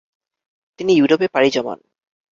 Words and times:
তিনি 0.79 0.91
ইউরোপে 0.93 1.27
পাড়ি 1.33 1.49
জমান। 1.49 1.79